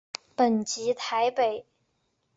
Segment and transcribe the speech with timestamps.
[0.35, 1.63] 本籍台北。